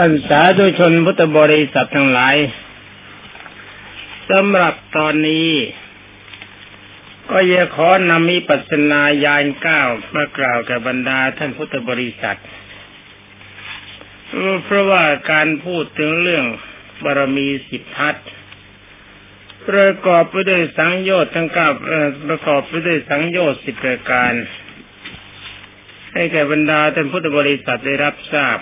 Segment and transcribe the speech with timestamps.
[0.00, 2.36] ท่านสาธุชนพุทธบริษัททั้งหลาย
[4.30, 5.50] สำหรับตอนนี้
[7.30, 9.82] ก็จะขอนำมิปัสนายานเก้า
[10.14, 12.38] มากล่าวกับบรรดาท่านพุทธบริษัท
[14.64, 16.44] เพราะว่าการพูดถึงเรื่อง
[17.04, 18.14] บารมีสิบทัศ
[19.68, 21.68] ประกอบไปด้วยสังโยชน์ทั้งเก้า
[22.26, 24.32] ประกอบไปด้วยสังโยชน์สิบประการ
[26.14, 28.60] ให้แก่บรรดาท่านพุทธบริษัทได้รับทราบ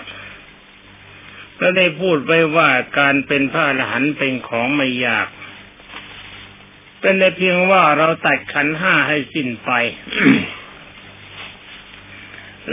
[1.59, 5.27] และได้พูดไว้ว่าการเป็นพระอรหันต์เป็นของไม่ยาก
[6.99, 9.71] เป็นแต่เพียงว่าเราตัดขันห้าให้สิ้นไป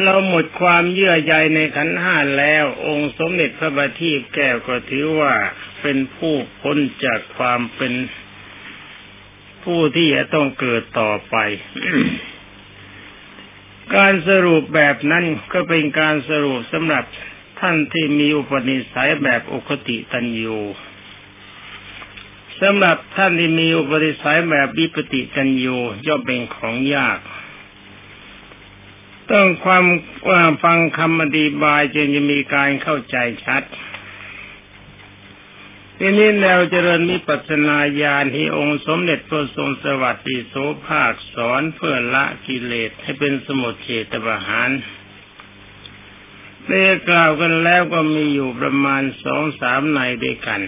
[0.03, 5.35] เราหมดความเยื่อใยในขันห้าแล้ว องค์สมเด็จพระบัณฑิตแก้วก็ถือว่า
[5.83, 7.93] เป็นผู้พ้นจากความเป็น
[9.65, 11.37] ผู้ที่จะต้องเกิดต่อไป
[13.97, 17.05] การสรุปแบบนั้นก็เป็นการสรุปสำหรับ
[17.61, 20.59] ท่านที่มีอุปนิสัยแบบอุคติตันยู
[22.61, 27.19] สำหรับท่านที่มีอุปนิสัยแบบวิปติตันยูย่อมเป็นของยาก
[29.31, 33.63] ต้องความาฟังคำอธิบายจึงจะมีการเข้าใจชัด
[35.99, 40.55] ทีนี้แนวเจริญมิปัสนาญาณที่องค์สมเด็จพระทรงสวัสดิโส
[40.87, 44.71] ภาคสอนเพื่อละกิเลสให้เป็นสมุทเฉตประหาร
[46.69, 50.61] ได้กล่าวกันแล้วก็มีอยู่ประมาณสองสามในด้วยกัน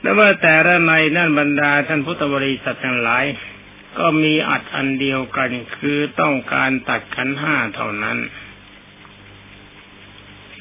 [0.00, 3.24] แต่ว่าแต่ละในนั่นบรรดาท่านพุทธบริษัททั้งหลาย
[3.98, 8.18] ก็มีอัดอันเดียวกันคือต้องการตัดขันห้าเท่านั้น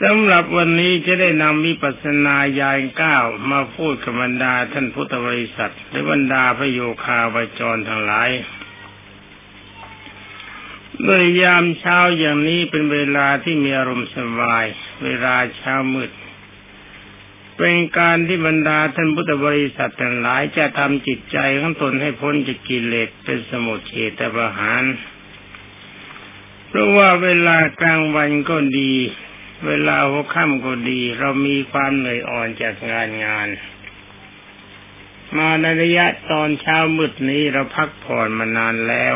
[0.03, 3.17] สำหรับวันนี้จะได้นำวิปัสสนาญาณเก้า
[3.51, 8.29] มาพูดกับบรรดาท่านพุทธบริษัท และบรรดาพระโยคาวจรทั้งหลาย
[11.01, 14.65] เมื่อยามเช้าอย่างนี้เป็นเวลาที่มีอารมณ์สบาย
[15.03, 16.11] เวลาเช้ามืด
[17.57, 24.83] เป็นการที่บรรดาท่านพุทธบริษัททั้งหลายจะทำจิตใจของตนให้พ้นจากกิเลสเป็นสมุทเฉตประหาร
[26.67, 28.93] เพราะว่าเวลากลางวันก็ดี
[29.67, 33.47] เวลาหัวค่ำก็ดี เรามีความเหนื่อยอ่อนจากงานงาน
[35.37, 39.15] มาในระยะตอนเช้ามืดนี้เราพักผ่อนมานานแล้ว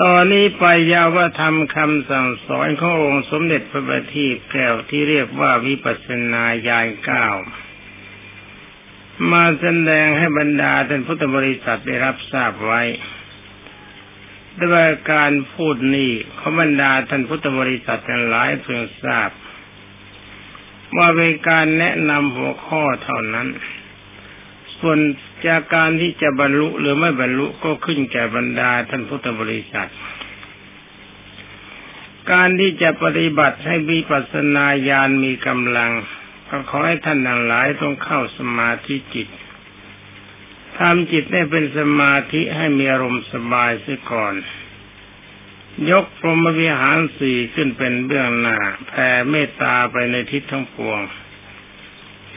[0.00, 7.26] ตอนนี้ไปยาวธรรมคำสั่งสอนขององค์สมเด็จพระบัณฑิตแก้วที่เรียกว่าวิปัสสนาญาณเก้า
[9.32, 12.82] มาแสดงให้บรรดาท่านพุทธบริษัทได้รับทราบไว้
[14.62, 19.30] ด้วยการพูดนี้ขบรรดาท่านพุทธบริษัททั้งหลายเพิ่งทราบ
[20.96, 23.48] ว่าเป็นการแนะนำหัวข้อเท่านั้น
[24.80, 24.98] ส่วน
[25.46, 29.90] จากการที่จะบรรลุหรือไม่บรรลุก็ขึ้นแก่บรรดาท่านพุทธบริษัท
[32.32, 35.92] การที่จะปฏิบัติให้มีปัสนาญาณมีกำลัง
[36.48, 39.28] ก็ขอให้ท่านทั้งหลายต้องเข้าสมาธิจิต
[40.78, 44.34] ทำจิตให้เป็นสมาธิให้มีอารมณ์สบายเสียก่อน
[45.90, 48.56] ยกพรหมวิหารสี่ขึ้นเป็นเบื้องหน้า
[48.88, 51.00] แผ่เมตตาไปในทิศทั้งปวง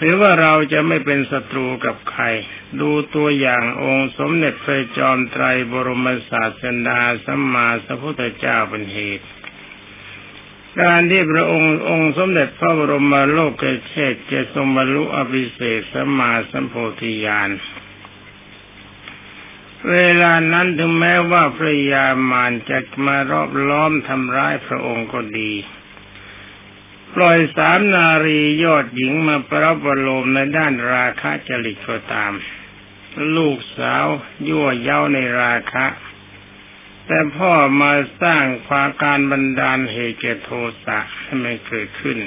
[0.03, 2.23] ถือว่าเราจะไม่เป็นศัตรูกับใคร
[2.81, 9.27] ดูตัวอย่างองค์สมเด็จพระจอมไตรบรมศาสดาสัมมาสัพพุทธเจ้าเป็นเหตุ
[10.79, 13.53] การที่พระองค์องค์สมเด็จพระบรมโลก
[13.89, 17.49] เทศจะทรงบรรลุอภิเศษสัมมาสัมโพธิญาณ
[19.91, 25.51] เวลานั้นถึงแม้ว่าพระยามารจะมา รอบล้อมทำร้ายพระองค์ก็ดี
[27.15, 32.33] ปล่อยสามนารียอดหญิงมาประบรมในด้านราคะจริตก็ตาม
[33.35, 34.05] ลูกสาว
[34.47, 35.85] ยั่วเย้าในราคะ
[37.07, 40.49] แต่พ่อมาสร้างความการบันดาลเหตุเกโท
[40.85, 42.19] สะให้มันเกิดขึ้น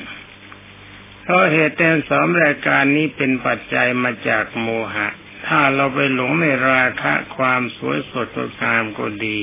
[1.22, 5.08] เพราะเหตุแต่สองรายการนี้เป็นปัจจัยมาจากโมหะ
[5.46, 9.38] ถ้าเราไปหลงในราคะความสวยสดงดงามก็ดี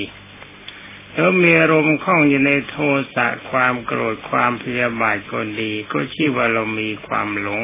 [1.15, 2.77] แล้วมีอารมณ์คล้องอยู่ในโท
[3.15, 7.63] สะความโกรธความพยาบาทก็ดี ก็ชื่อว่าเรามีความหลง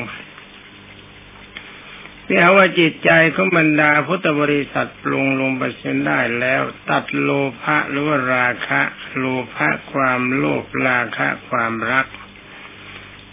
[2.30, 7.30] นี่ว่าจิตใจของบรรดาพุทธบริษัทปรุงลงไปเส้นได้แล้ว ตัดโล
[7.62, 8.82] ภะหรือว่าราคะ
[9.18, 12.08] โลภะความโลภราคะความรัก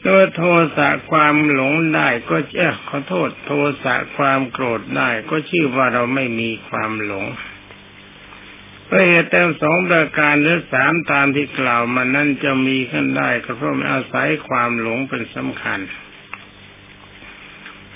[0.04, 0.42] ตัวโท
[0.76, 3.52] สะความหลงได้ก็เจ้าขอโทษ โท
[3.84, 7.26] สะความโกรธได้ก็ชื่อว่าเราไม่มีความหลง
[8.96, 15.80] พราะเหตุแต่สองประการหรือสามตามที่กล่าวมานั้นจะมีขึ้นได้ก็เพราะอาศัยความหลงเป็นสำคัญ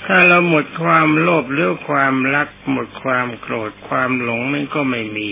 [0.04, 5.30] ถ้าเราหมดความโลภหรือความรัก หมดความโกรธความหลงนั่นก็ไม่มี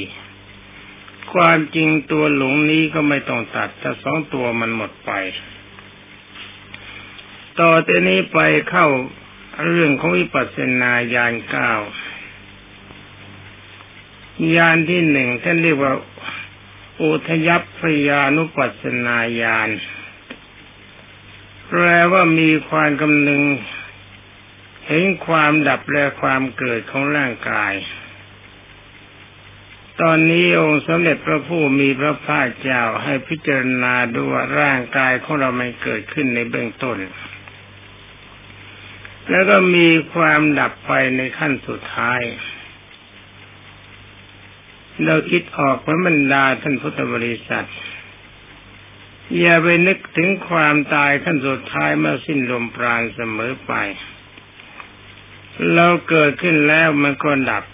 [1.33, 5.13] ความจริงตัวหลงนี้ก็ไม่ต้องตัดถ้าสองตัวมันหมดไป
[7.61, 8.39] ต่อแต่นี้ไป
[8.71, 8.87] เข้า
[9.65, 11.73] เรื่องของวิปัสสนาญาณเก้า
[14.56, 15.94] ญาณที่หนึ่งท่านเรียกว่า
[17.03, 19.71] อุทยัพพยานุปัสสนาญาณ
[21.69, 23.43] แปลว่ามีความกำนึง
[24.87, 27.75] เห็นความดับและความเกิดของร่างกาย
[30.00, 36.99] ตอนนี้องค์สมเด็จพระผู้มีพระภาคเจ้าให้พิจารณาดูว่าร่างกายของเราไม่เกิดขึ้นในเบื้องต้น
[39.31, 42.21] แล้วก็มีความดับไปในขั้นสุดท้าย
[45.04, 47.69] เราคิดออกพระบรรดาท่านพุทธบริษัท
[49.40, 53.72] อย่าไปนึกถึงความตายขั้นสุดท้ายเมื่อสิ้นลมปราณเสมอไป
[55.75, 57.64] เราเกิดขึ้นแล้วมันก็ดับ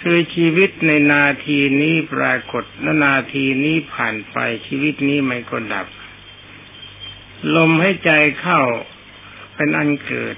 [0.00, 4.36] คือชีวิตในนาทีนี้ปรากฏและนาทีนี้ผ่านไป
[4.66, 5.86] ชีวิตนี้มันก็ดับ
[7.56, 8.60] ลมให้ใจเข้า
[9.54, 10.36] เป็นอันเกิด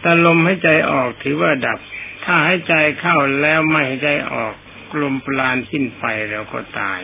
[0.00, 1.80] แต่ลมให้ใจออกถือว่าดับ
[2.24, 4.54] ถ้าให้ใจเข้าแล้วไม่ให้ใจออก
[4.92, 7.00] กลมปราณสิ้นไปแล้วก็ตาย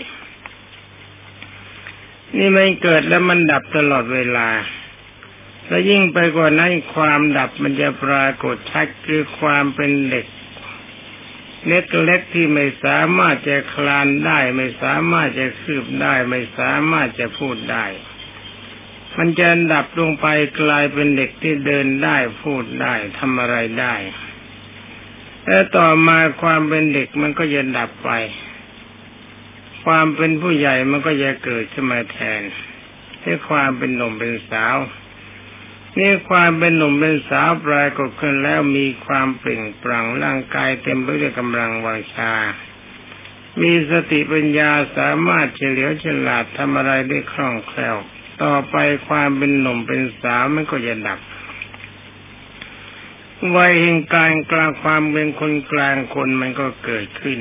[2.37, 4.49] นี่มันเกิดแล้วมันดับตลอดเวลา
[5.69, 10.27] และยิ่งไปกว่านั้นความดับมันจะปรากฏชัดคือความเป็นเด็ก
[11.67, 17.87] เล็กเล็กที่ไม่สามารถจะคลานได้ ไม่สามารถจะคืบได้ ไม่สามารถจะพูดได้
[19.17, 20.27] มันจะดับลงไป
[20.61, 23.95] กลายเป็นเด็กที่เดินได้พูดได้ทำอะไรได้
[25.49, 28.11] แล้วต่อมาความเป็นเด็กมันก็จะดับไป
[29.85, 32.43] ความเป็นผู้ใหญ่มันก็จะเกิดขึ้นมาแทน
[33.23, 34.77] ที่ความเป็นหนุ่มเป็นสาว
[35.99, 42.33] นี่ความเป็นหนุ่มเป็นสาวปลายกฏขึ้นแล้วมีความเปล่งปลั่งร่างกายเต็มไปด้วยกำลังวังชา
[43.61, 47.97] มีสติปัญญาสามารถเฉลียวฉลาดทำอะไรได้คล่องแคล่ว
[48.43, 48.77] ต่อไป
[49.09, 51.19] ความเป็นหนุ่มเป็นสาวมันก็จะดับ
[53.57, 57.41] วัยแห่งการกลางความเป็นคนกลางคนมันก็เกิดขึ้น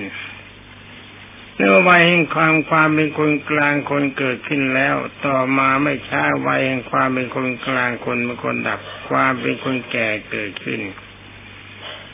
[1.56, 4.96] เมื่อวัยแห่งความความเป็นคนกลางคนเกิดขึ้นแล้ว
[5.26, 10.82] ต่อมาไม่ช้าวัยแห่งความเป็นคนกลางคนมันคนดับ ความเป็นคนแก่เกิดขึ้น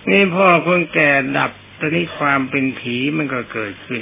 [0.10, 4.02] นี่พ่อคนแก่ดับตอนนี้ความเป็นผีมันก็เกิดขึ้น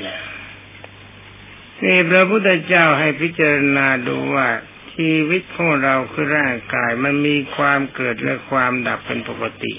[1.84, 4.48] นี่พระพุทธเจ้าให้พิจารณาดูว่า
[4.94, 9.74] ชีวิตของเราคือร่างกายมันมีความเกิดและความดับเป็นปกติ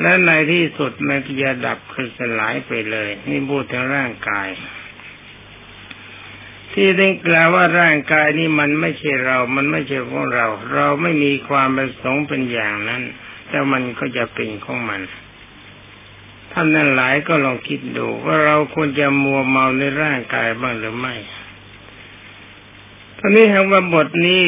[0.00, 4.48] และในที่สุดมันจะดับคือสลายไปเลย นี่พูดถึงร่างกาย
[6.72, 13.02] ที่ได้กล่าวว่าร่างกายนี้มันไม่ใช่เรา มันไม่ใช่ของเรา เราไม่มีความประสงค์เป็นอย่างนั้น
[13.48, 15.00] แต่มันก็จะเป็นของมัน
[16.52, 21.14] ท่านนั้นหลายก็ลองคิดดูว่าเราควรจะมัวเมาในร่างกายบ้างหรือไม่
[23.18, 24.42] ตอนนี้หากว่าบทนี้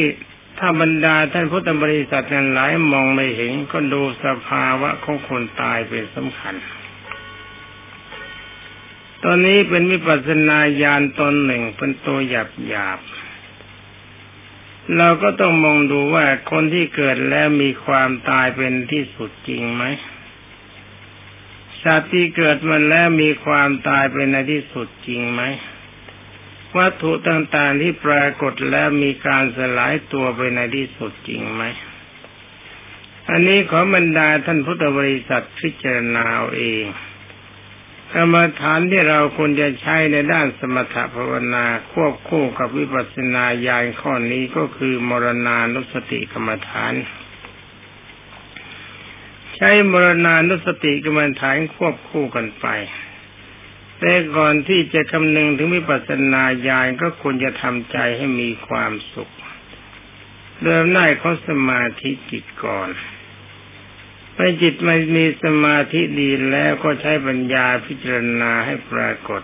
[0.58, 6.54] ถ้าบรรดาท่านพุทธบริษัทนั้นหลายมองไม่เห็นก็ดูสภาวะของคนตายเป็นสำคัญ
[9.24, 13.00] ตอนนี้เป็นวิปัสสนาญาณตนหนึ่งเป็นตัวหยาบหยาบ
[14.96, 19.84] เราก็ต้องมองดูว่าคนที่เกิดแล้วมีความตายเป็นที่สุดจริงไหม
[21.82, 25.42] สัตว์ที่เกิดมาแล้วมีความตายเป็นในที่สุดจริงไหม
[26.78, 31.62] วัตถุต่างๆที่ปรากฏแล้วมีการสลายตัวไปในที่สุดจริงไหม
[33.30, 36.84] อันนี้ขอบรรดาท่านพุทธบริษัทพิจารณาเอาเอง
[38.12, 46.94] กรรมฐานที่เราควรจะใช้ในด้านสมถภาวนาควบคู่กับวิปัสสนาญาณข้อนี้ก็คือมรณานุสติกรรมฐาน
[49.56, 52.66] ใช้มรณานุสติกรรมฐานควบคู่กันไป
[54.00, 59.32] แต่ก่อนที่จะคำนึงถึงวิปัสสนาญาณก็ควรจะทำใจให้มีความสุข
[60.62, 62.88] เริ่มได้เขาสมาธิจิตก่อน
[64.34, 69.42] เมื่อจิตไม่มีสมาธิดีแล้วก็ใช้ปัญญาพิจารณาให้ปรากฏ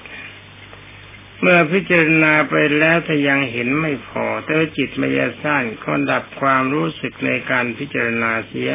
[1.40, 8.70] เมื่อพิจารณาไปแล้วถ้ายังเห็นไม่พอแต่จิตไม่ยสั้นก็ดับความรู้สึกในการพิจารณาเสีย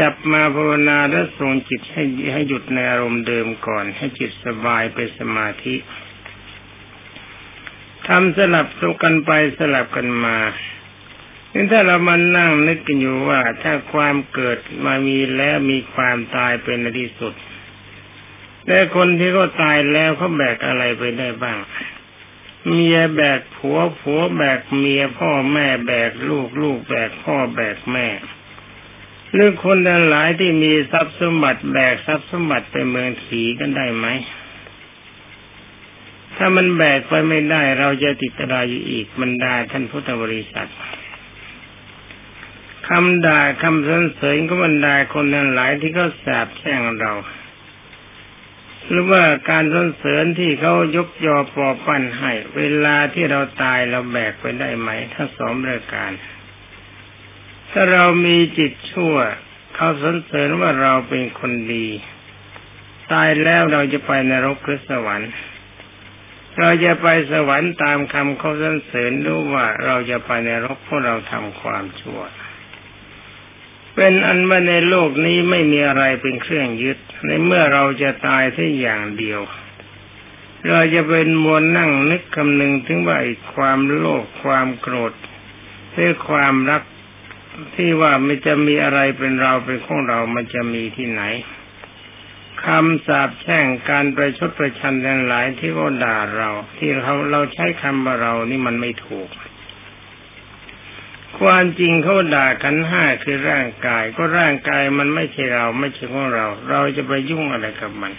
[0.00, 5.76] จับมาภาวนาและทรงจิตให้ให้หยุดในอารมณ์เดิมก่อน ให้จิตสบายเป็นสมาธิ
[8.08, 10.38] ทำสลับตกันไปสลับกันมา
[11.52, 17.34] นี่ถ้าเรามานั่งนึกกันอยู่ว่าถ้าความเกิดมามีแล้วมีความตายเป็นในที่สุด
[18.66, 21.58] แต่คนที่เขาตายแล้วเขาแบกอะไรไปได้บ้าง
[22.70, 28.06] เมียแบกผัวผัวแบกเมียพ่อแม่แบกลูกลูกแบกพ่อแบกแม่
[29.32, 34.06] หรือคนทั้งหลายที่มีทรัพย์สมบัติแบกทรัพย์สมบัติไปเมืองถีกันได้ไหม
[36.36, 40.70] ถ้ามันแบกไปไม่ได้ เราจะติดอะไรอยู่อีกบรรดาท่านพุทธบริษัท
[42.88, 47.12] คำด่าคำสรรเสริญก็บรรดาคนนั้นหลายที่เขาแสบแช่งเรา
[48.88, 56.10] หรือว่าการสรรเสริญที่เขายกยอปอปั้นให้ เวลาที่เราตายเราแบกไปได้ไหมทั้งสองประการ
[57.72, 59.16] ถ้าเรามีจิตชั่ว
[59.74, 61.86] เขาสรรเสริญว่าเราเป็นคนดี
[63.12, 65.32] ตายแล้วเราจะไปนรกหรือสวรรค์
[66.58, 72.20] เราจะไปสวรรค์ตามคำเขาสรรเสริญรู้ว่าเราจะไปนรกเพราะเราทำความชั่ว
[73.94, 79.40] เป็นอันว่าในโลกนี้ไม่มีอะไรเป็นเครื่องยึด ในเมื่อเราจะตายที่อย่างเดียว
[80.68, 83.18] เราจะเป็นมวลนั่งนึกคำนึงถึงว่า
[83.54, 85.12] ความโลภความโกรธ
[85.92, 86.82] หรือความรัก
[87.74, 91.22] ที่ว่ามันจะมีอะไรเป็นเราเป็นของเรา มันจะมีที่ไหน
[92.64, 99.28] คำสาปแช่งการประชดประชันทั้งหลายที่ก็ด่าเรา ที่เขาเราใช้คำว่าเรานี่มันไม่ถูก
[101.40, 108.12] ความจริงเขาด่าขันห้าคือร่างกาย ก็ร่างกายมันไม่ใช่เราไม่ใช่ของเรา เราจะไปยุ่งอะไรกับมัน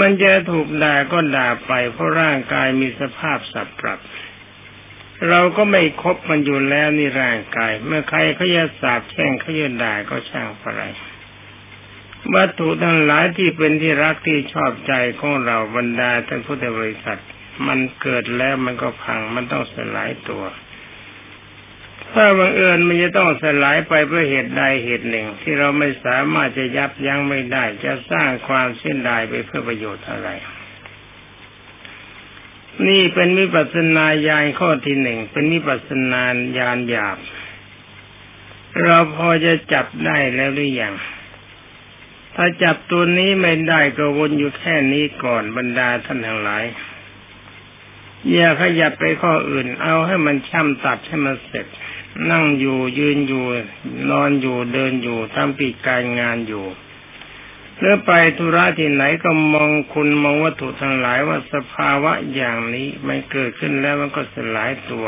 [0.00, 3.98] มันจะถูกด่าก็ด่าไป เพราะร่างกายมีสภาพสับปรับ
[5.28, 10.82] เราก็ไม่คบมันอยู่แล้วนี่ร่างกาย เมื่อใครเขาจะสาบแช่งเขาจะด่าก็ช่างอะไร
[12.34, 17.20] วัตถุทั้งหลายที่เป็นที่รักที่ชอบใจของเราบรรดาท่านพุทธบริษัท
[17.66, 20.44] มันเกิดแล้วมันก็พังมันต้องสลายตัว
[22.12, 30.28] ถ้าบังเอิญมันจะต้องสลายไปเพื่อเหตุใดเหตุหนึ่ง ที่เราไม่สามารถจะยับยั้งไม่ได้ จะสร้างความเส้นดายไปเพื่อประโยชน์อะไร
[32.88, 36.22] นี่เป็นวิปัสนาญาณข้อที่หนึ่งเป็นวิปัสนา
[36.58, 37.18] ญาณหยาบ
[38.82, 40.94] เราพอจะจับได้แล้วหรือยัง
[42.36, 46.64] ถ้าจับตัวนี้ไม่ได้ก็วนอยู่แค่นี้ก่อนบรรดาท่านทั้งหลาย
[48.32, 51.66] อย่าขยับไปข้ออื่น เอาให้มันช่ำตัดให้มันเสร็จ
[52.30, 53.44] นั่งอยู่ยืนอยู่
[54.10, 56.64] นอนอยู่เดินอยู่ทำปิดการงานอยู่
[57.78, 65.06] หรือไปธุระที่ไหนก็มองคุณมองวัตถุทั้งหลายว่าสภาวะอย่างนี้มันเกิดขึ้นแล้วมันก็สลายตัว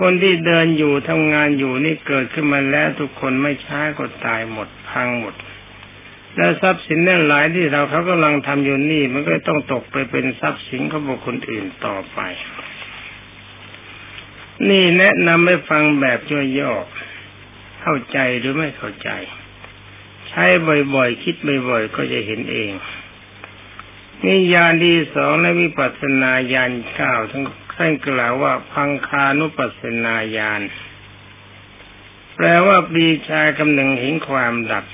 [0.00, 5.34] คนที่เดินอยู่ทำงานอยู่นี่เกิดขึ้นมาแล้วทุกคนไม่ช้าก็ตายหมดพังหมด
[6.36, 12.20] และทรัพย์สินนั่นหลายที่เราเขากำลังทำอยู่นี่ มันก็ต้องตกไปเป็นทรัพย์สินของบุคคลอื่นต่อไป
[14.68, 16.18] นี่แนะนำให้ฟังแบบ
[16.58, 19.10] ย่อๆเข้าใจหรือไม่เข้าใจ
[20.30, 20.46] ใช้
[20.94, 21.34] บ่อยๆ คิด
[21.68, 22.72] บ่อยๆ ก็จะเห็นเอง
[24.24, 27.44] นี่ยานที่สองและวิปัสสนาญาณเก้าทั้ง
[27.74, 30.62] ท่านกล่าวว่าพังคานุปัสสนาญาณ
[32.34, 34.84] แปลว่าปีชากำหนึ่งเห็นความดับ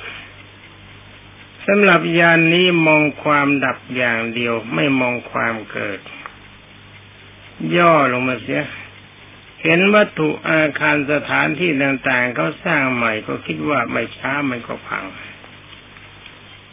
[1.67, 6.01] สำหรับยานนี้มองความดับอย่างเดียวไม่มองความเกิด
[7.77, 8.63] ย่อลงมาเสีย
[9.67, 15.05] เห็นวัตถุอาคารสถานที่ต่างๆเขาสร้างใหม่ก็คิดว่าไม่ช้ามันก็พัง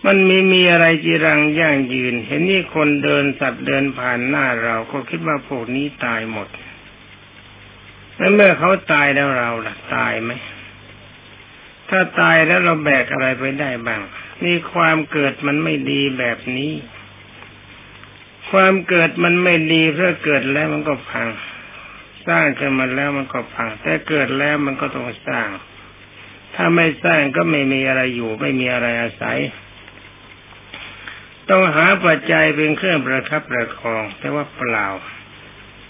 [0.06, 6.48] มันมีมีอะไรจีรังย่างยืน เห็นนี่คนเดินสัตว์เดินผ่านหน้าเราก็คิดว่าพวกนี้ตายหมด
[8.18, 10.32] แล้วเมื่อเขาตายแล้วเราล่ะตายไหม
[11.90, 14.02] ถ้าตายแล้วเราแบกอะไรไปได้บ้าง
[14.44, 16.74] นี่ความเกิดมันไม่ดีแบบนี้
[18.50, 21.28] ความเกิดมันไม่ดีเพราะเกิดแล้วมันก็พัง
[22.28, 25.48] สร้างขึ้นมาแล้วมันก็พังแต่เกิดแล้วมันก็ต้องสร้าง
[26.56, 29.40] ถ้าไม่สร้างก็ไม่มีอะไรอยู่ ไม่มีอะไรอาศัย
[31.50, 34.88] ต้องหาปัจจัยเป็นเครื่องประคับประคอง แต่ว่าเปล่า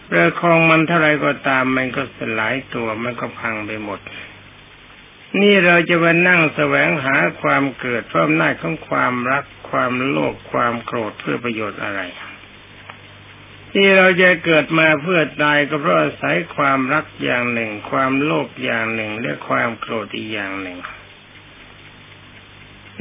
[0.09, 3.99] ประคองมันเท่าไรก็ตามมันก็สลายตัวมันก็พังไปหมด
[5.41, 12.01] นี่เราจะมานั่งแสวงหาความเกิดเพราะอำนาจของความรักความโลภความโกรธเพื่อประโยชน์อะไร
[13.73, 20.77] ที่เราจะเกิดมาเพื่อตายก็เพราะอาศัยความรักอย่างหนึ่ง ความโลภอย่างหนึ่ง และความโกรธอีกอย่างหนึ่ง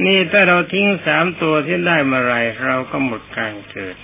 [0.05, 2.33] นี่ถ้าเราทิ้งสามตัวที่ได้มาไร
[2.65, 3.95] เราก็หมดการเกิด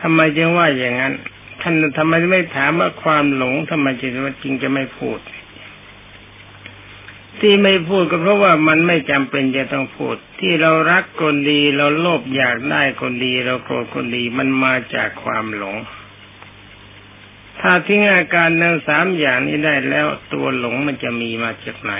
[0.00, 1.14] ทำไมจึงว่าอย่างนั้น
[1.60, 5.18] ท่านทำไมไม่ถามว่าความหลงทำไมจึงว่าจริงจะไม่พูด
[7.40, 15.76] ที่ไม่พูดก็เพราะว่ามันไม่จำเป็นจะต้องพูด ที่เรารักคนดีเราโลภอยากได้คนดี เราโกรธคนดีมันมาจากความหลง
[17.60, 21.94] ถ้าทิ้งอาการทั้งสามอย่างนี้ได้แล้วตัวหลงมันจะมีมาจากไหน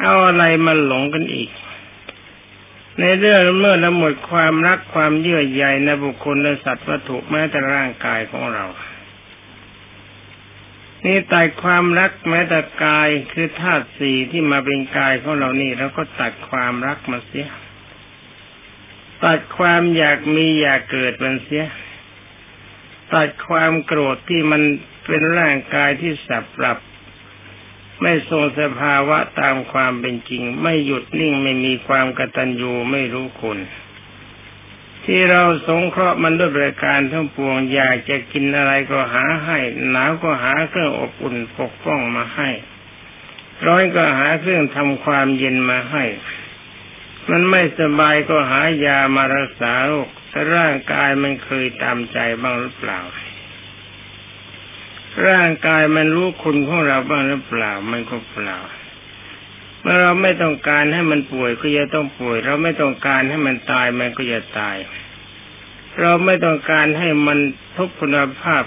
[0.00, 1.50] เอาอะไรมาหลงกันอีก
[3.00, 8.64] ในเรื่องเมื่อเราหมดความรักความเยื่อใยในบุคคลและสัตว์วัตถุแม้แต่ร่างกายของเรา
[11.04, 17.48] นี่ตัดความรักแม้แต่กายคือธาตุสี่ที่มาเป็นกายของเรานี่เราก็ตัดความรักมาเสีย
[19.24, 21.66] ตัดความอยากมีอยากเกิดมันเสีย
[23.14, 24.62] ตัดความโกรธที่มัน
[25.06, 26.78] เป็นร่างกายที่สับปรับ
[28.02, 33.58] ไม่ทรงสภาวะตามความเป็นจริง ไม่หยุดนิ่งไม่มีความกตัญญูไม่รู้คุณ
[35.04, 39.58] ที่เราสงเคราะห์มันด้วยบริการทั้งปวงอยากจะกินอะไรก็หาให้
[39.90, 42.50] หนาวก็หาเครื่องอบอุ่นปกป้องมาให้
[43.66, 46.04] ร้อนก็หาเครื่องทำความเย็นมาให้
[47.30, 53.00] มันไม่สบายก็หายามารักษาโรคแต่ร่างกายมันเคยตามใจบ้างหรือเปล่า
[55.26, 58.58] ร่างกายมันรู้คุณของเราบ้างหรือเปล่า มันก็เปล่า
[59.82, 64.76] เมื่อเราไม่ต้องการให้มันป่วยก็จะต้องป่วย เราไม่ต้องการให้มันตายมันก็จะตาย
[66.00, 67.38] เราไม่ต้องการให้มัน
[67.76, 68.64] ทุกคุณภาพ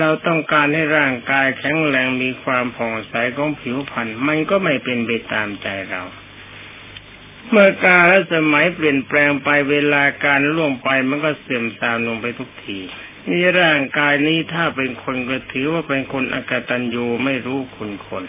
[0.00, 6.02] เราต้องการให้ร่างกายแข็งแรงมีความผ่องใสของผิวพรรณมันก็ไม่เป็นไปตามใจเรา
[7.48, 12.78] เมื่อกาและสมัยเปลี่ยนแปลงไปเวลาการล่วงไปมันก็เสื่อมทรามลงไปทุกที
[13.28, 18.24] นี่ร่างกายนี้ถ้าเป็นคนก็ถือว่าเป็นคนอกตัญญูไม่รู้คุณคน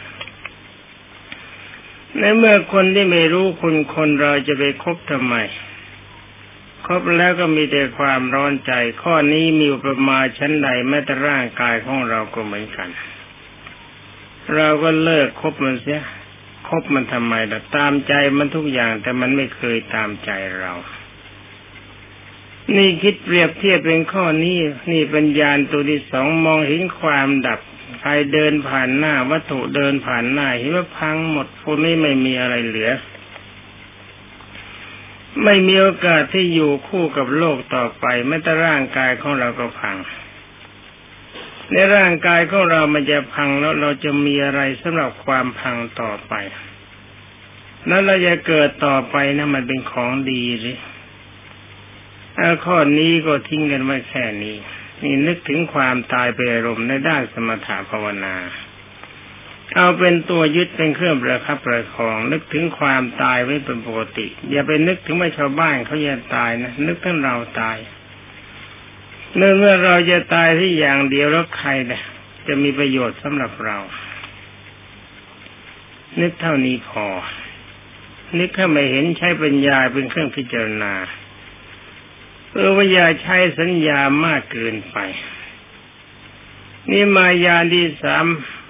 [2.20, 5.36] ในเมื่อคนที่ไม่รู้คุณคนเราจะไปคบทำไม
[6.86, 12.89] คบแล้วก็มีแต่ความร้อนใจ ข้อนี้มีอุปมาชั้นใดแม้แต่ร่างกายของเราก็เหมือนกัน
[14.55, 16.01] เราก็เลิกคบมันเสีย
[16.70, 20.74] คบมันทำไมล่ะตามใจมันทุกอย่างแต่มันไม่เคยตามใจเรา
[22.75, 24.58] นี่คิดเปรียบเทียบเป็นข้อนี้
[24.91, 27.60] นี่ปัญญาตัวที่สองมองเห็นความดับ
[28.05, 32.91] ใครเดินผ่านหน้า วัตถุเดินผ่านหน้าเห็นว่าพังหมดพวกนี้ไม่มีอะไรเหลือ
[35.43, 39.98] ไม่มีโอกาสที่อยู่คู่กับโลกต่อไปแม้แต่ร่างกายของเราก็พัง
[41.72, 46.33] ในร่างกายของเรามันจะพังแล้วเราจะมีอะไรสำหรับความพังต่อไป
[47.88, 50.77] แล้วเราจะเกิดต่อไปนะมันเป็นของดีหรือ
[52.65, 54.57] ข้อนี้ก็ทิ้งกันไว้แค่นี้
[55.03, 58.36] นี่นึกถึงความตายเป็นอารมณ์ในด้านสมถะภาวนา
[59.75, 67.77] เอาเป็นตัวยึดเป็นเครื่องประคับประคอง นึกถึงความตายไว้เป็นปกติ อย่าไปนึกถึงว่าชาวบ้านเขาจะตายนะนึกถึงเราตาย
[69.36, 72.04] เมื่อเมื่อเราจะตายที่อย่างเดียวแล้วใครนี่ย
[72.47, 73.77] จะมีประโยชน์สำหรับเรา
[76.21, 77.08] นึกเท่านี้พอ
[78.39, 80.93] นึกถ้าไม่เห็นใช้ปัญญาเป็นเครื่องพิจารณา
[82.53, 84.97] เออว่าอย่าใช้สัญญามากเกินไป
[86.89, 88.25] นี่มายาที่สาม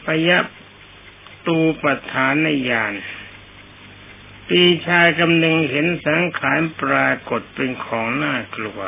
[0.06, 0.46] ปยับ
[1.48, 2.94] ตูปัฏฐานในยาน
[4.50, 8.80] ปีชายกำนึงเห็นสังขารปรากฏเป็นของน่ากลัว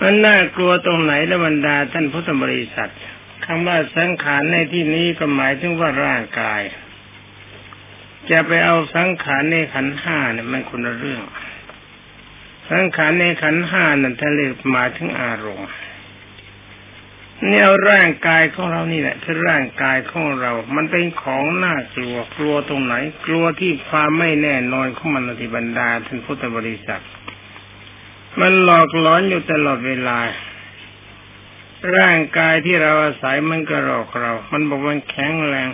[0.00, 2.92] มันน่ากลัวตรงไหนละบรรดาท่านพุทธบริษัท
[3.44, 6.62] คำว่าสังขารในที่นี้ก็หมายถึงว่าร่างกาย
[8.30, 11.22] จะไปเอาสังขารในขันห้าเนี่ยมันคนละเรื่อง
[12.70, 15.68] สังขารในขันห้านั่นท่านเรียกมาถึงอารมณ์
[17.46, 22.94] เนี่เอาร่างกายของเรานี่แหละคือร่างกายของเรา มันเป็นของน่ากลัวกลัวตรงไหน
[23.26, 27.02] กลัวที่ความไม่แน่นอนของมันอธิบรรดาท่านพุทธบริษัท
[28.40, 30.18] มันหลอกหลอนอยู่ตลอดเวลา
[31.98, 35.68] ร่างกายที่เราอาศัยมันก็หลอกเรา มันบอกว่าแข็งแรง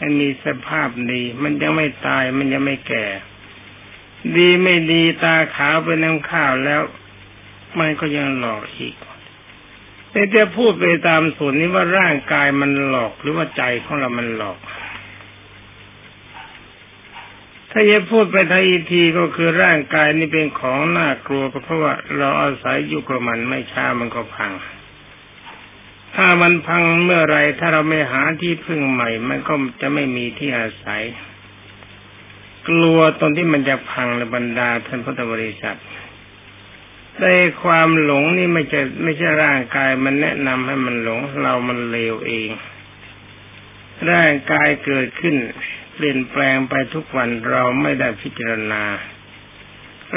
[0.00, 3.06] มันมีสภาพดี มันยังไม่ตาย มันยังไม่แก่
[4.36, 6.82] ดีไม่ดีตาขาวเป็นน้ำข้าวแล้ว
[7.78, 8.96] มันก็ยังหลอกอีก
[10.10, 14.58] แต่จะพูดไปตามส่วนนี้ว่าร่างกายมันหลอกหรือว่าใจของเรามันหลอก
[17.70, 24.52] ถ้าจะพูดไปทันทีก็คือร่างกายนี่เป็นของน่ากลัวเพราะว่าเราอาศัยอยู่กับมันไม่ช้ามันก็พัง
[26.14, 31.02] ถ้ามันพังเมื่อไรถ้าเราไม่หาที่พึ่งใหม่ มันก็จะไม่มีที่อาศัย
[32.68, 35.78] กลัวตอนที่มันจะพังในบรรดาท่านพุทธบริษัท
[37.22, 37.26] ใน
[37.62, 42.50] ความหลงนี่ไม่ใช่ไม่ใช่ร่างกายมันแนะนำให้มันหลง เรามันเลวเอง
[44.10, 45.36] ร่างกายเกิดขึ้น
[45.94, 48.82] เปลี่ยนแปลงไปทุกวันเราไม่ได้พิจารณา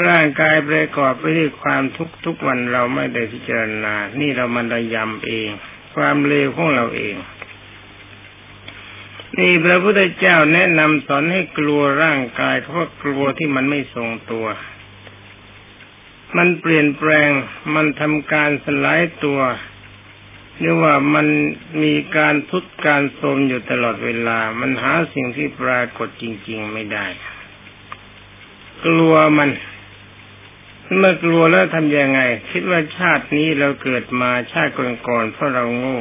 [0.06, 5.48] ร่างกายประกอบไปด้วยความทุกทุกวันเราไม่ได้พิจารณา นี่เรามันระยำเอง
[5.94, 7.14] ความเลวของเราเอง
[9.38, 14.46] นี่พระพุทธเจ้าแนะนำสอนให้กลัวร่างกายเพราะกลัวที่มันไม่ทรงตัว
[16.36, 17.30] มันเปลี่ยนแปลง
[17.74, 19.40] มันทำการสลายตัว
[20.58, 21.26] หรือว่ามัน
[21.82, 27.06] มีการทุดการโทมอยู่ตลอดเวลา มันหาสิ่งที่ปรากฏจริง ๆ ไม่ได้
[28.86, 29.50] กลัวมัน
[30.96, 32.20] เมื่อกลัวแล้วทำยังไง
[32.50, 34.72] คิดว่าชาตินี้เราเกิดมาชาติ
[35.08, 36.00] ก่อนๆเพราะเราโง่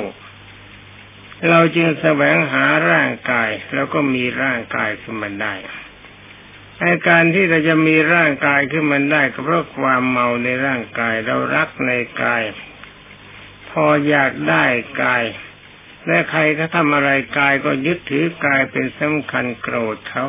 [1.49, 5.53] เราจึงแสวงหาร่างกายแล้วก็มีร่างกายขึ้นมาได้
[6.81, 11.91] อาการที่เราจะมีร่างกายขึ้นมันได้ก็เพราะความเมาในร่างกายเรารักใน
[12.23, 12.43] กาย
[13.69, 14.65] พออยากได้
[15.03, 15.23] กาย
[16.07, 20.25] และใครก็ทำอะไรกายก็ยึดถือกายเป็นสำคัญโกรธเขา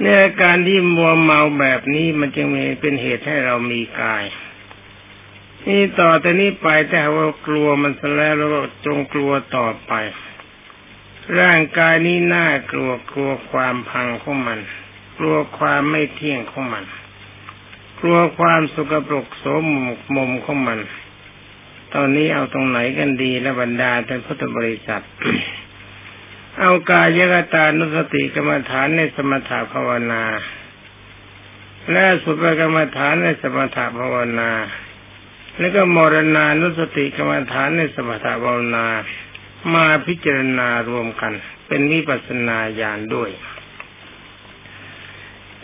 [0.00, 4.24] เนี่ยการที่มัวเมาแบบนี้มันจึงมีเป็นเหตุให้เรามีกาย
[5.68, 9.92] นี่ต่อแต่นี้ไปแต่ว่ากลัวมันซะแล้วแล้วก็จงกลัวต่อไป
[11.40, 14.58] ร่างกายนี้น่ากลัวกลัวความพังของมัน
[15.18, 16.84] กลัวความไม่เที่ยงของมัน
[18.00, 19.64] กลัวความสุกปรกโสม
[20.16, 20.78] มุมของมัน
[21.94, 25.04] ตอนนี้เอาตรงไหนกันดีและบรรดาท่านพุทธบริษัท
[26.60, 30.24] เอากายกตานุสติกรรมฐานในสมถภาวนา
[31.92, 34.50] และสุภกรรมฐานในสมถภาวนา
[35.58, 38.86] แล้วก็มรณานุสติกรรมฐานในสมถภาวนา
[39.74, 41.32] มาพิจารณารวมกัน
[41.66, 43.30] เป็นวิปัสนาญาณด้วย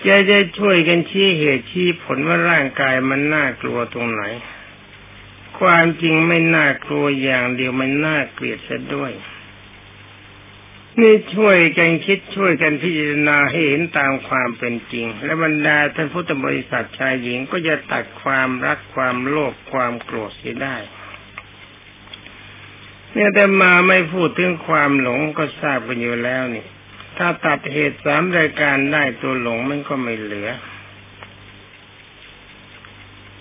[0.07, 4.22] จะจะช่วยกันชี้เหตุชี้ผลว่าร่างกายมันน่ากลัวตรงไหน
[5.59, 9.12] ความจริงไม่น่ากลัวอย่างเดียวมันน่าเกลียดซะด้วย
[11.00, 20.76] นี่ช่วยกันคิดช่วยกันพิจารณาให้เห็นตามความเป็นจริง และบรรดาท่านพุทธบริษัทชายหญิงก็จะตัดความรักความโลภความโกรธเสียได้
[23.12, 26.66] เนี่ยแต่มาไม่พูดถึงความหลงก็ทราบกันอยู่แล้วนี่
[27.18, 30.50] ถ้าตัดเหตุสามรายการได้ตัวหลงมันก็ไม่เหลือ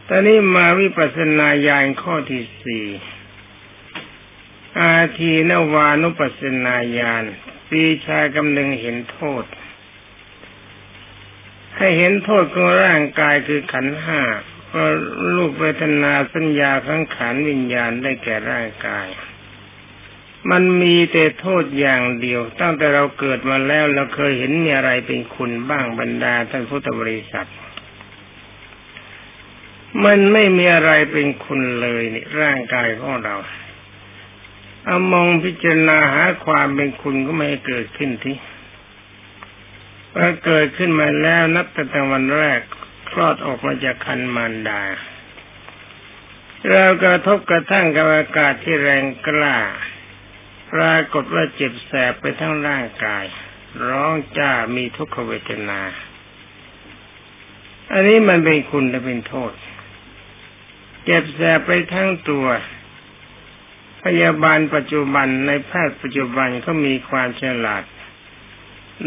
[0.07, 2.85] ตอนนี้มาวิปัสสนาญาณข้อที่สี่
[4.79, 7.23] อาทีนวานุปัสนาญาณ
[7.69, 9.45] ปีชากำลังเห็นโทษ
[11.77, 14.21] ให้เห็นโทษของร่างกายคือขันห้า
[14.73, 14.83] ก็
[15.35, 19.07] รูปเวทนาสัญญาขังขันวิญญาณได้แก่ร่างกาย
[20.51, 27.49] มันมีแต่โทษอย่างเดียว ตั้งแต่เราเกิดมาแล้วเราเคยเห็นมีอะไรเป็นคุณบ้างบรรดาท่านพุทธบริษัท
[30.05, 33.35] มันไม่มีอะไรเป็นคุณเลยนี่ร่างกายของเรา
[34.85, 38.33] เอามองพิจารณาหาความเป็นคุณก็ไม่เกิดขึ้นที
[40.13, 42.61] พอเกิดขึ้นมาแล้วนับแต่วันแรก
[43.09, 44.81] คลอดออกมาจากคันมารดา
[46.69, 49.57] เรากระทบกระทั่งกับอากาศที่แรงกล้า
[50.73, 53.25] ปรากฏว่าเจ็บแสบไปทั้งร่างกาย
[53.87, 55.81] ร้องจ้ามีทุกขเวทนา
[57.91, 59.53] อันนี้มันเป็นคุณและเป็นโทษ
[61.05, 62.47] เจ็บแสบไปทั้งตัว
[64.03, 67.83] พยาบาลปัจจุบันในแพทย์ปัจจุบันเขามีความฉลาด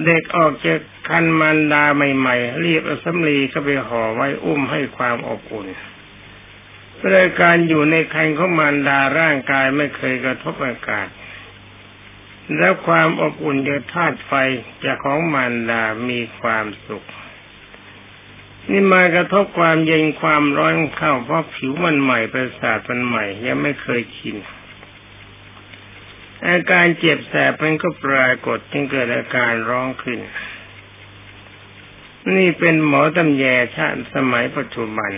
[0.04, 5.66] เด็กออกจากคันมันดาใหม่ๆรีบเอาสำลีเข้าไปห่อไว้อุ้มให้ความอบอุ่น
[6.96, 11.08] เพื่อการอยู่ในคันของมารดาร่างกายไม่เคยกระทบอากาศ
[12.56, 14.32] แล้วความอบอุ่นจากธาตุไฟ
[14.84, 17.06] จากของมารดามีความสุข
[18.70, 24.36] นี่มากระทบความเย็นความร้อนเข้าเพราะผิวมันใหม่ประสาทมันใหม่ยังไม่เคยชิน
[26.48, 30.18] อาการเจ็บแสบมันก็ปรากฏจึงเกิดอาการร้องขึ้น
[32.36, 33.44] นี่เป็นหมอตำแย
[33.76, 35.12] ชาติสมัยปัจจุบัน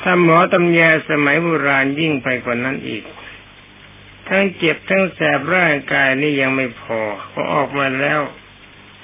[0.00, 3.04] ถ้าหมอตำแยสมัยโบราณยิ่งไปกว่านั้นอีก
[4.28, 7.00] ทั้งเจ็บทั้งแสบร่างกายนี่ยังไม่พอ
[7.32, 8.20] พอออกมาแล้ว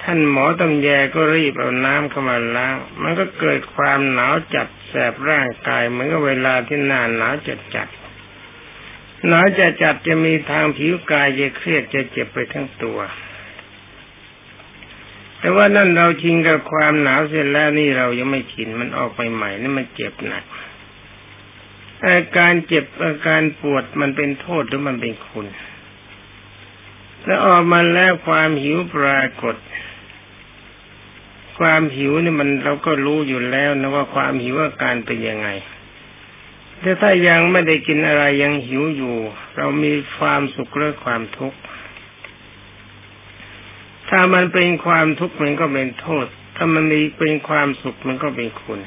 [0.02, 7.88] ท่านหมอตำแยก็รีบเอาน้ำเข้ามาล้าง มันก็เกิดความหนาวจัดแสบร่างกายเหมือนกับเวลาที่หน้าหนาวจัดจัด
[9.26, 12.98] หนาวจะจัดจะมีทางผิวกายจะเครียดจะเจ็บไปทั้งตัว
[15.38, 20.44] แต่ว่านั่นเราชิงกับความหนาวเสร็จแล้วนี่เรายังไม่ชินมันออกไปใหม่นี่มันเจ็บหนัก
[22.04, 25.46] อาการเจ็บอาการปวดมันเป็นโทษหรือมันเป็นคุณ
[27.24, 29.56] แล้วออกมาแล้วความหิวปรากฏ
[31.58, 35.48] ความหิวนี่มันเราก็รู้อยู่แล้วนะว่าความหิวอาการเป็นยังไง
[36.80, 39.16] แต่ถ้ายังไม่ได้กินอะไรยังหิวอยู่
[39.56, 41.58] เรามีความสุขหรือความทุกข์
[44.10, 48.80] ถ้ามันเป็นความทุกข์มันก็เป็นโทษ ถ้ามันมีเป็นความสุขมันก็เป็นคุณ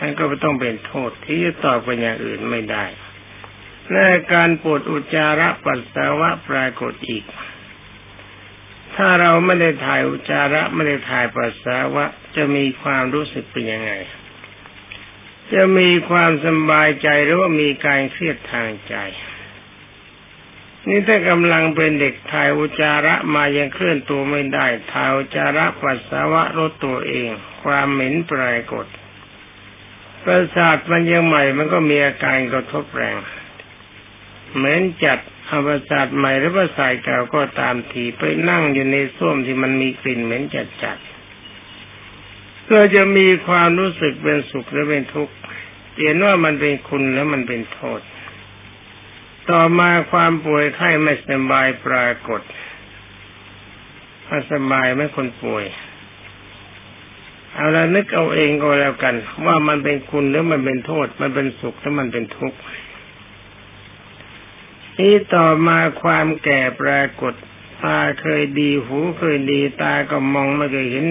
[0.00, 2.84] มันก็ต้องเป็นโทษที่จะตอบไปอย่างอื่นไม่ได้
[3.90, 7.24] และการปวดอุจจาระปัสสาวะปรากฏอีก
[8.96, 12.04] ถ้าเราไม่ได้ถ่ายอุจจาระไม่ได้ถ่ายปัสสาวะ
[12.36, 13.92] จะมีความรู้สึกเป็นยังไง
[15.52, 18.94] จะมีความสบายใจหรือว่ามีการเครียดทางใจ
[20.88, 27.28] นี่ถ้ากำลังเป็นเด็กถ่ายอุจาระมายังเคลื่อนตัวไม่ได้ถ่ายอุจาระปัสสาวะลดตัวเอง
[27.62, 28.86] ความเหม็นปรากฏ
[30.24, 33.16] ประสาทมันยังใหม่มันก็มีอาการกระทบแรง
[34.56, 40.42] เหม็นจัดอาประสาทใหม่หรือประสาทเก่าก็ตามทีไปนั่งอยู่ในส้วมที่มันมีกลิ่นเหม็น
[40.82, 41.13] จัดๆ
[42.70, 45.34] เราจะมีความรู้สึกเป็นสุขหรือเป็นทุกข์
[46.00, 48.00] เห็นว่ามันเป็นคุณแล้วมันเป็นโทษ
[49.50, 52.42] ต่อมาความป่วยไข้ไม่สบายปรากฏ
[54.26, 55.64] ไม่สบายไม่คนป่วย
[57.52, 59.14] เอาละนึกเอาเองก็แล้วกัน
[59.46, 62.58] ว่ามันเป็นคุณหรือมันเป็นโทษ มันเป็นสุขหรือมันเป็นทุกข์
[64.98, 67.34] นี่ต่อมาความแก่ปรากฏ
[67.82, 71.06] ตาเคยดีหูเคยดีตาก็มองไม่เคยเห็น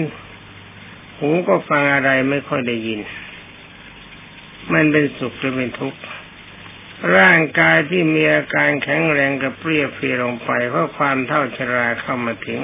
[1.18, 3.00] หูก็ฟังอะไรไม่ค่อยได้ยิน
[4.72, 6.00] มันเป็นสุขหรือเป็นทุกข์
[7.16, 12.60] ร่างกายที่มีอาการแข็งแรงกับเปรี้ยเฟียลงไปเพราะความเท่าชราเข้ามาถึง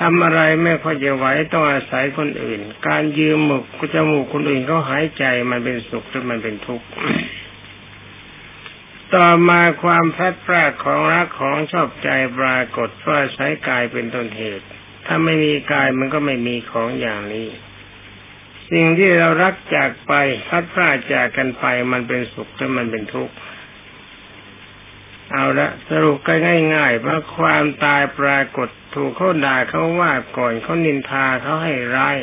[0.00, 6.86] ทำอะไรไม่ค่อยจะไหวต้องอาศัยคนอื่น การยืมหมุกจมูกคนอื่นเขาหายใจมันเป็นสุขหรือมันเป็นทุกข์
[9.14, 14.66] ต่อมาความพลัดพรากของรักของชอบใจปรากฏว่าใช้กายเป็นต้นเหตุ
[15.06, 17.48] ถ้าไม่มีกายมันก็ไม่มีของอย่างนี้
[18.70, 20.12] สิ่งที่เรารักจากไป
[20.48, 23.34] พลัดพรากจากกันไปมันเป็นสุขหรือมันเป็นทุกข์
[25.32, 26.38] เอาละสรุปกัน
[26.74, 32.16] ง่ายๆว่าความตายปรากฏถูกเขาด่าเขาว่าก่อนเขานินทาเขาให้ร้าย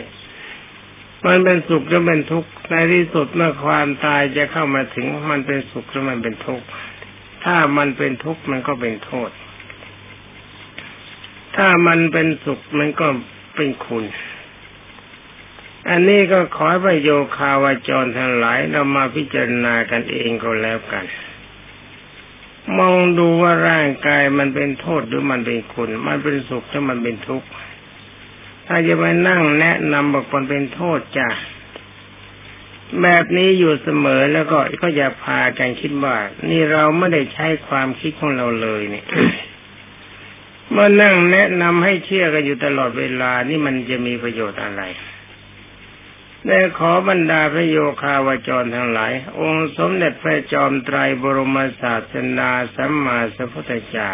[1.25, 6.65] มันเป็นสุขหรือเป็นทุกข์ในที่สุดเมื่อความตายจะเข้ามาถึงมันเป็นสุขหรือมันเป็นทุกข์
[7.43, 9.29] ถ้ามันเป็นทุกข์มันก็เป็นโทษ
[11.55, 13.07] ถ้ามันเป็นสุขมันก็
[13.55, 14.05] เป็นคุณ
[15.89, 21.05] อันนี้ก็ขอประโยคาวาจรทั้งหลายเรามาพิจารณากันเองก็แล้วกัน
[22.77, 27.47] มองดูว่าร่างกายมันเป็นโทษหรือมันเป็นคุณ มันเป็นสุขหรือมันเป็นทุกข์
[28.67, 31.29] ถ้าจะไปนั่งแนะนำบอกมันเป็นโทษจ้ะ
[33.01, 36.15] แบบนี้อยู่เสมอแล้วก็ก็อย่าพากันคิดว่า
[36.49, 39.05] นี่เราไม่ได้ใช้ความคิดของเราเลยเนี่ย
[40.75, 44.83] มื่อนั่งแนะนำให้เชื่อกันอยู่ตลอดเวลานี่มันจะมีประโยชน์อะไร
[46.47, 54.11] ได้ขอบรรดาพระโยคาวจรทั้งหลาย องค์สมเด็จพระจอมไตรบรมศาสนาสัมมาสัพพุทธเจ้า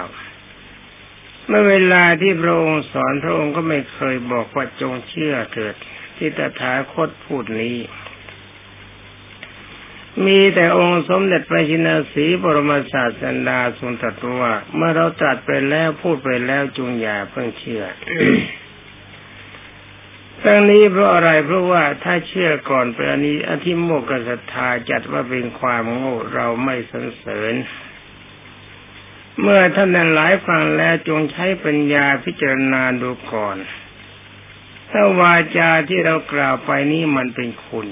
[1.48, 5.76] เมื่อเวลาที่พระองค์สอนพระองค์ก็ไม่เคยบอกว่าจงเชื่อเถิด
[6.18, 7.78] ที่ตถาคตพูดนี้
[10.26, 17.84] มีแต่องค์สมเด็จพระชินสีบรมศาสดาทรงตรัสว่าเมื่อเราตรัสไปแล้วพูดไปแล้วจงอย่าเพิ่งเชื่อ
[20.44, 27.54] ทั้งนี้เพราะอะไรเพราะว่าถ้าเชื่อก่อนไปอันนี้อธิโมกศรัทธาจัดว่าเป็นความโง่เราไม่สรรเสริญ
[29.42, 33.58] เมื่อท่านนั้นหลายฟังแล้วจงใช้ปัญญาพิจารณาดูก่อน
[34.92, 37.88] ถ้าวาจาที่เรากล่าวไปนี้มันเป็นคุณ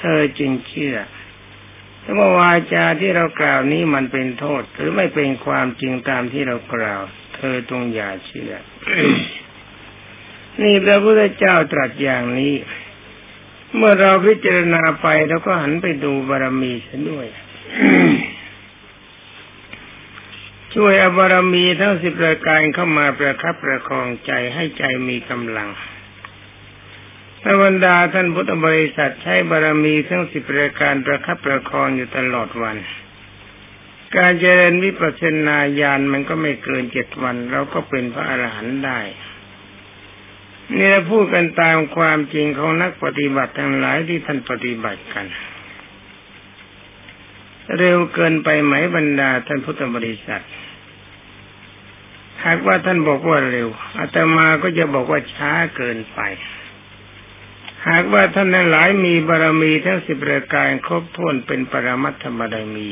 [0.00, 0.96] เธอจึงเชื่อ
[2.02, 7.02] ถ้าว่าวาจาที่เรากล่าวนี้มันเป็นโทษ หรือไม่เป็นความจริงตามที่เรากล่าว
[7.36, 8.52] เธอจงอย่าเชื่อ
[10.62, 12.54] นี่พระพุทธเจ้าตรัสอย่างนี้
[13.76, 17.26] เมื่อเราพิจารณาไปเราก็หันไปดูบารมีเสียด้วย
[20.74, 25.68] ช่วยอบารมีทั้งสิบรายการเข้ามาประคับประคองใจให้ใจมีกำลัง
[27.42, 32.76] พระบรรดาท่านพุทธบริษัทใช้บารมีทั้งสิบรายการประคับประคองอยู่ตลอดวัน
[34.16, 39.00] การเจริญวิปัสสนาญาณมันก็ไม่เกินเจ็ดวัน เราก็เป็นพระอรหันต์ได้
[40.76, 45.26] นี่เราพูดกันตามความจริงของนักปฏิบัติทั้งหลายที่ท่านปฏิบัติกัน
[47.78, 50.44] เร็วเกินไปไหมบรรดาท่านพุทธบริษัท
[52.44, 56.20] หากว่าท่านบอกว่าเร็วอาตมาก็จะบอกว่าช้าเกินไป
[57.88, 62.90] หากว่าท่านทั้งหลายมีบารมีทั้งสิบประการครบถ้วนเป็นปรมัตถบารมี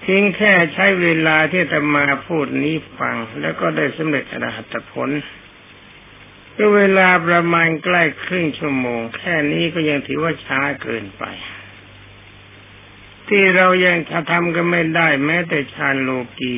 [0.00, 5.10] เพียงแค่ใช้เวลาที่ธรรมาพูดนี้ฟัง แล้วก็ได้สำเร็จอรหัตผล
[6.56, 11.24] ก็เวลาประมาณใกล้ครึ่งชั่วโมง แค่นี้ก็ยังถือว่าช้าเกินไป
[13.28, 13.96] ที่เรายัง
[14.30, 16.56] ทำกันไม่ได้แม้แต่ฌานโลกี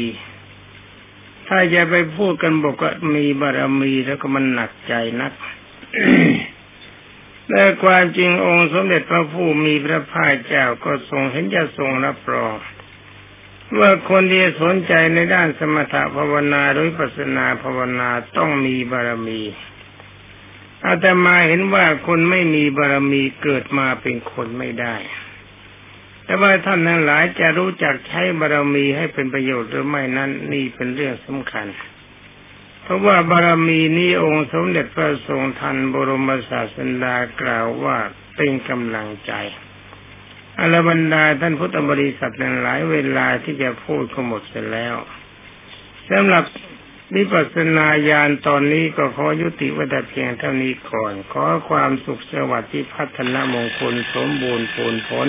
[1.48, 5.32] ถ้าจะไปพูดกันบอกว่ามีบารมีแล้วก็มันหนักใจนัก
[7.48, 12.54] แต่ความจริงองค์สมเด็จพระผู้มีพระภาคเจ้าก็ทรงเห็นจะทรงรับรอง
[13.78, 19.42] ว่าคนที่สนใจในด้านสมถภาวนาหรือปัสนาภาวนาต้องมีบารมี
[20.86, 24.96] อาตมาเห็นว่าคนไม่มีบารมีเกิดมาเป็นคนไม่ได้
[26.24, 31.66] แต่ว่าท่านทั้งหลายจะรู้จักใช้บารมีให้เป็นประโยชน์หรือไม่นั้นนี่เป็นเรื่องสำคัญ
[32.84, 37.98] เพราะว่าบารมีนี้องค์สมเด็จพระทรงทันบรมศาสดากล่าวว่า
[38.36, 39.32] เป็นกำลังใจ
[40.58, 44.96] อรบรรดาท่านพุทธบริษัทนั้นหลายเวลาที่จะพูดก็หมดเสร็จแล้ว
[46.10, 46.44] สำหรับ
[47.14, 55.28] วิปัสสนาญาณตอนนี้ก็ขอยุติว้แต่เพียงเท่านี้ก่อน ขอความสุขสวัสดิ์ที่พัฒนามงคลสมบูรณ์ผลผล